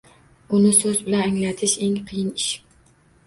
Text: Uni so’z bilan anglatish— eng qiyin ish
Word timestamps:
Uni 0.59 0.71
so’z 0.77 1.03
bilan 1.09 1.21
anglatish— 1.25 1.77
eng 1.89 1.99
qiyin 2.09 2.33
ish 2.43 2.51